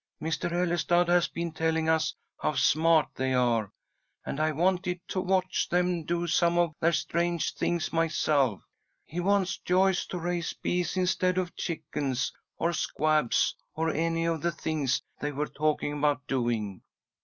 "Mr. 0.19 0.51
Ellestad 0.51 1.09
has 1.09 1.27
been 1.27 1.51
telling 1.51 1.87
us 1.87 2.15
how 2.39 2.55
smart 2.55 3.09
they 3.13 3.35
are, 3.35 3.71
and 4.25 4.39
I 4.39 4.51
wanted 4.51 4.99
to 5.09 5.21
watch 5.21 5.69
them 5.69 6.05
do 6.05 6.25
some 6.25 6.57
of 6.57 6.73
their 6.79 6.91
strange 6.91 7.53
things 7.53 7.93
myself. 7.93 8.63
He 9.05 9.19
wants 9.19 9.59
Joyce 9.59 10.07
to 10.07 10.17
raise 10.17 10.53
bees 10.53 10.97
instead 10.97 11.37
of 11.37 11.55
chickens 11.55 12.33
or 12.57 12.73
squabs 12.73 13.55
or 13.75 13.91
any 13.91 14.25
of 14.25 14.41
the 14.41 14.51
things 14.51 15.03
they 15.19 15.31
were 15.31 15.45
talking 15.45 15.93
about 15.93 16.25
doing. 16.25 16.81